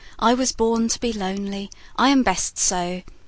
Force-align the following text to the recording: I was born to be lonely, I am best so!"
I 0.17 0.33
was 0.33 0.51
born 0.51 0.87
to 0.87 0.99
be 0.99 1.13
lonely, 1.13 1.69
I 1.95 2.09
am 2.09 2.23
best 2.23 2.57
so!" 2.57 3.03